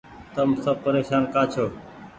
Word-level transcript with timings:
تم 0.35 0.49
سب 0.63 0.75
پريشان 0.85 1.21
ڪآ 1.33 1.43
ڇو۔ 1.53 1.65